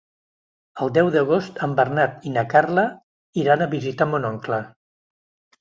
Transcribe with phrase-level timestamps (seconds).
[0.85, 2.87] El deu d'agost en Bernat i na Carla
[3.45, 4.61] iran a visitar mon oncle.